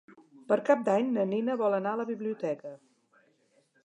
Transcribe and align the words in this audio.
Per 0.51 0.55
Cap 0.69 0.79
d'Any 0.87 1.11
na 1.17 1.25
Nina 1.33 1.57
vol 1.59 1.75
anar 1.79 1.91
a 1.97 1.99
la 2.01 2.05
biblioteca. 2.13 2.73